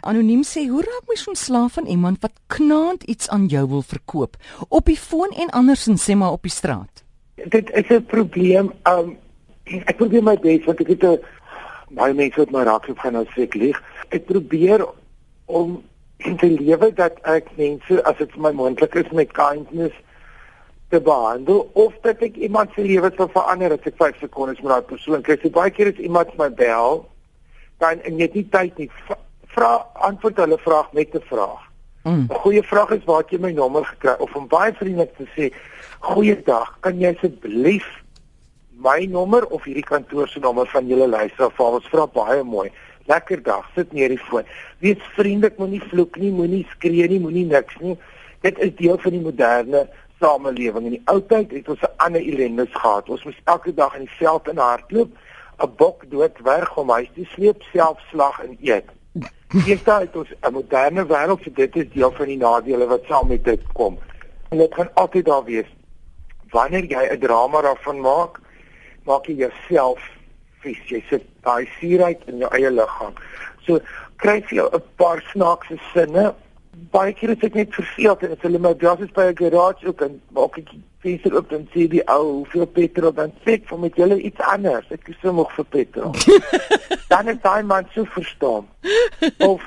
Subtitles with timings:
[0.00, 4.36] Anoniem sê, "Hoe raak mens ontslaaf van iemand wat knaand iets aan jou wil verkoop
[4.68, 8.72] op die foon en andersins sê maar op die straat?" Dit is 'n probleem.
[8.84, 9.16] Um
[9.64, 11.18] ek probeer my bes want ek het 'n
[11.90, 13.82] baie mense wat my raak gaan nou sê ek lieg.
[14.08, 14.86] Ek probeer
[15.46, 15.82] om
[16.16, 19.94] in te lewe dat ek mense as dit vir my moontlik is met kindness
[20.90, 24.72] te behandel of dat ek iemand se lewe sal verander as ek 5 sekondes met
[24.72, 25.38] daai persoon kry.
[25.42, 27.06] So baie keer is iemand my bel
[27.78, 28.90] dan en jy het nie tyd nie
[29.54, 31.62] vra antwoord hulle vraag met 'n vraag.
[32.02, 32.26] Mm.
[32.30, 35.54] 'n Goeie vraag is waar jy my nommer gekry of om baie vriendelik te sê,
[36.00, 38.00] "Goeiedag, kan jy asseblief
[38.80, 42.70] my nommer of hierdie kantoor se nommer van julle luisteraar vir ons vra baie mooi.
[43.10, 44.46] Lekker dag, sit neer die foon.
[44.84, 47.96] Wees vriendelik, moenie vloek nie, moenie skree nie, moenie niks nie.
[48.44, 49.82] Dit is deel van die moderne
[50.20, 50.86] samelewing.
[50.88, 53.08] In die ou tyd het ons 'n ander ellendes gehad.
[53.08, 55.10] Ons moes elke dag in die veld in hardloop,
[55.58, 58.88] 'n bok doodwerg om huis te sleep, self slag en eet.
[59.50, 63.04] Hier staan dit ons 'n moderne wêreld vir dit is deel van die nadele wat
[63.08, 63.98] saam met dit kom.
[64.50, 65.66] En dit gaan altyd daar wees.
[66.50, 68.40] Wanneer jy 'n drama daarvan maak,
[69.04, 70.00] maak jy jouself
[70.60, 70.88] vies.
[70.88, 73.14] Jy sit daai suurheid in jou eie liggaam.
[73.66, 73.80] So
[74.16, 76.34] kry jy 'n paar snaakse sinne
[76.90, 79.86] baie keer is ek net verveeld en as hulle my gas is by 'n garage
[79.86, 80.70] ook en maak ek
[81.02, 83.12] venster oop en sien die ou hoeveel petrol?
[83.12, 84.86] Dan sê vir met julle iets anders.
[84.90, 86.12] Ek is so moeg vir petrol.
[87.12, 88.68] Dan is daai man so verstom.
[89.38, 89.62] Of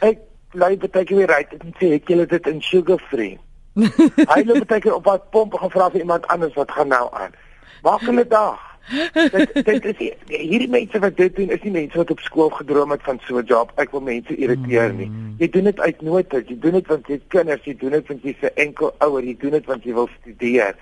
[0.00, 0.20] ek
[0.52, 3.38] lei baie keer ry en sê ek julle dit in sugar free.
[4.32, 7.34] Hy loop baie keer op wat pomp gevra vir iemand anders wat gaan nou aan?
[7.82, 12.10] Maak hulle dag dit dit is hierdie mense wat dit doen is nie mense wat
[12.10, 13.72] op skool gedroom het van so 'n job.
[13.76, 15.08] Ek wil mense irriteer nie.
[15.08, 15.34] Mm.
[15.38, 18.08] Jy doen dit uit nood, jy doen dit want jy het kinders, jy doen dit
[18.08, 20.76] want jy's 'n enkel ouer, jy doen dit want jy wil studeer.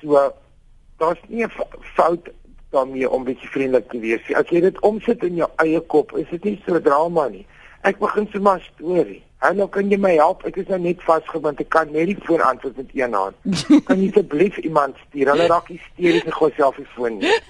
[0.00, 0.32] So
[0.98, 1.52] daar's nie 'n
[1.94, 2.28] fout
[2.70, 4.36] daarmee om bietjie vriendelik te wees nie.
[4.36, 7.46] As jy dit omsit in jou eie kop, is dit nie so drama nie.
[7.82, 9.22] Ek begin so 'n storie.
[9.44, 10.46] Hallo, kan jy my help?
[10.48, 11.58] Ek is nou net vasgebind.
[11.60, 13.36] Ek kan net die foon antwoord met een hand.
[13.88, 15.28] kan jy asseblief iemand stuur?
[15.32, 17.34] Hulle raak hysteries en gooi self die foon nie.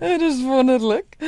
[0.00, 1.18] Dit is wonderlik.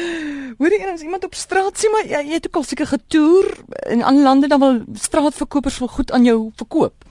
[0.56, 3.52] Hoorie eens iemand op straat sê maar jy, jy het ook al seker getoer
[3.92, 7.06] in ander lande dan wil straatverkopers wel goed aan jou verkoop.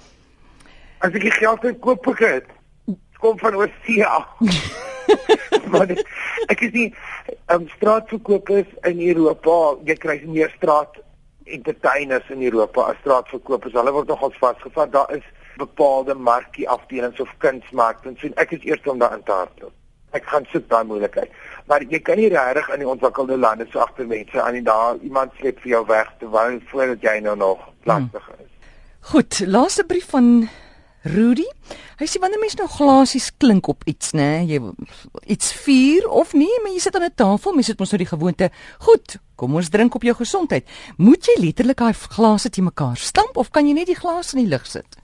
[1.06, 2.52] As ek die geld het koop ek dit.
[3.22, 4.28] Kom van oorsee af.
[5.78, 6.03] maar dit,
[6.53, 6.88] ek is nie
[7.53, 9.56] um, straatverkopers in Europa,
[9.88, 11.02] jy kry meer straat
[11.46, 13.75] entertainers in Europa as straatverkopers.
[13.78, 14.91] Hulle word nogals vasgevat.
[14.94, 15.25] Daar is
[15.58, 19.74] bepaalde markie afdelings of kunsmarkte en sien ek is eers om daar in te hardloop.
[20.16, 21.31] Ek gaan soek daai moeilikheid.
[21.69, 25.00] Maar jy kan nie regtig in die ontwikkelde lande so agter mense aan en daar
[25.03, 28.52] iemand sleep vir jou weg terwyl voordat jy nou nog lastig is.
[29.12, 30.47] Goed, laaste brief van
[31.05, 31.45] Rudy.
[31.99, 34.57] Hy sê wanneer mens nou glasies klink op iets, nê, jy
[35.29, 38.09] iets vier of nie, maar jy sit aan 'n tafel, mens het mos nou die
[38.09, 38.49] gewoonte,
[38.79, 40.66] goed, kom ons drink op jou gesondheid.
[40.97, 44.39] Moet jy letterlik daai glase te mekaar stamp of kan jy net die glas in
[44.43, 44.97] die lug sit?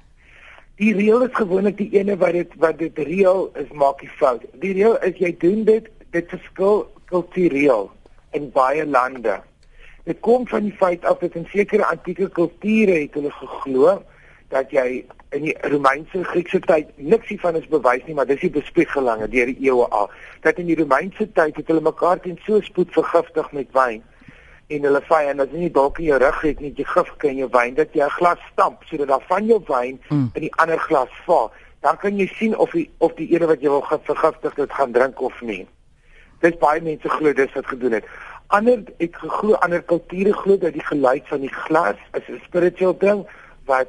[0.78, 4.42] Die reël is gewoonlik die ene wat dit wat dit reël is maak die fout.
[4.54, 7.92] Die reël is jy doen dit dit verskil kultureel
[8.32, 9.42] in baie lande.
[10.06, 14.02] Dit kom van die feit af dat in sekere antieke kulture het hulle geglo
[14.52, 18.52] dat jy in die Romeinse Griekse tyd niks hiervan is bewys nie, maar dis die
[18.52, 20.10] bespiegelinge deur die eeue al.
[20.44, 24.04] Dat in die Romeinse tyd het hulle mekaar teen so spoed vergiftig met wyn
[24.72, 27.40] en hulle vyand as jy nie dalk in jou rug het nie jy gif kan
[27.40, 30.30] jou wyn dat jy 'n glas stamp sodat daar van jou wyn mm.
[30.36, 31.52] in die ander glas val.
[31.82, 34.92] Dan kan jy sien of die of die ene wat jy wil vergiftig dit gaan
[34.92, 35.68] drink of nie.
[36.42, 38.06] Dis baie mense glo dis wat gedoen het.
[38.48, 42.98] Ander ek glo ander kulture glo dat die geluid van die glas is 'n spiritual
[42.98, 43.28] ding
[43.66, 43.88] wat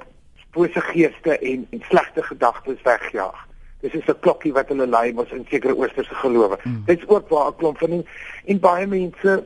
[0.52, 3.46] bose geeste en, en slegte gedagtes wegjaag.
[3.80, 6.58] Dis is 'n klokkie wat hulle lei mos in sekere oosterse gelowe.
[6.62, 6.82] Mm.
[6.86, 8.06] Dit is ook waar 'n klomp van en,
[8.44, 9.44] en baie mense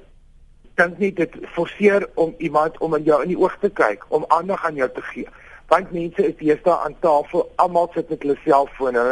[0.74, 4.24] dink nie dit forceer om iemand om in jou in die oog te kyk, om
[4.28, 5.28] aandag aan jou te gee.
[5.72, 9.04] Want mense is deesdae aan tafel, almal sit met hulle selfone.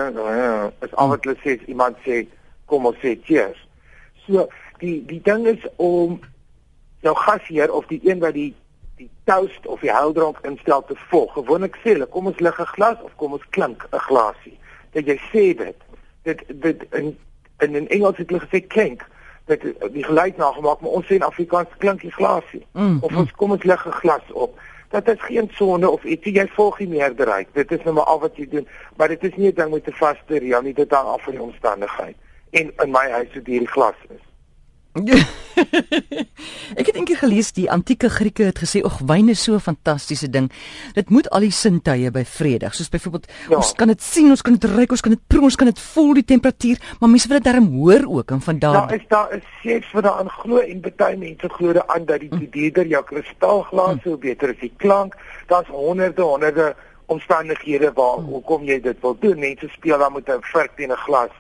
[0.80, 2.26] Is al wat hulle sê, iemand sê
[2.70, 3.58] kom ons sê cheers.
[4.26, 4.46] So
[4.78, 6.20] die die ding is om
[7.04, 8.52] jou gasheer of die een wat die
[8.96, 11.32] die toast of die heldronk instel te volg.
[11.32, 14.58] Gewoonlik sê hulle, kom ons lig 'n glas of kom ons klink 'n glasie.
[14.92, 15.76] Dat jy sê dit.
[16.22, 17.18] Dit dit in
[17.58, 19.06] in in Engels het hulle gesê klink
[19.44, 19.60] dat
[19.92, 22.66] die geluid nagemaak, maar ons sê in Afrikaans klink die glasie.
[22.72, 23.36] Mm, of ons mm.
[23.36, 24.60] kom ons lig 'n glas op.
[24.88, 27.48] Dat is geen sonde of ietsie jy volg die meerderheid.
[27.52, 29.86] Dit is nou maar al wat jy doen, maar dit is nie 'n ding met
[29.86, 32.16] 'n vaste reël nie, dit hang af van die omstandigheid.
[32.50, 34.22] En in my huis het hierdie glas is.
[36.78, 40.30] ek het eendag gelees die antieke Grieke het gesê ag wyn is so 'n fantastiese
[40.30, 40.52] ding.
[40.94, 42.74] Dit moet al die sintuie bevredig.
[42.74, 43.56] Soos byvoorbeeld ja.
[43.56, 45.80] ons kan dit sien, ons kan dit ruik, ons kan dit proe, ons kan dit
[45.80, 48.72] voel die temperatuur, maar mense wil dit darm hoor ook en van daar.
[48.72, 52.30] Ja, is daar is seks wat daaraan glo en baie mense glo aan dat die
[52.30, 52.50] hm.
[52.50, 54.02] dieder jou kristalglas hm.
[54.02, 55.16] so beter is die klank.
[55.46, 56.74] Daar's honderde honderde
[57.06, 58.30] omstandighede waar hm.
[58.30, 59.38] hoekom jy dit wil doen.
[59.38, 61.34] Mense speel dan met 'n vurk teen 'n glas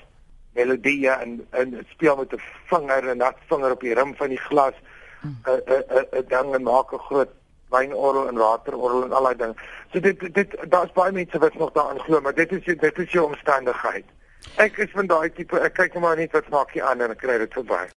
[0.54, 4.44] melodie en en speel met 'n vinger en dat vinger op die rim van die
[4.48, 4.74] glas
[5.22, 7.30] 'n 'n 'n ding en maak 'n groot
[7.70, 9.54] wynorgel en waterorgel en al daai ding.
[9.92, 13.12] So dit dit daar's baie mense wat nog daaraan glo, maar dit is dit is
[13.12, 14.04] jou omstandigheid.
[14.56, 17.22] Ek is van daai tipe ek kyk maar net wat maak jy aan en ek
[17.24, 17.86] kry dit verby.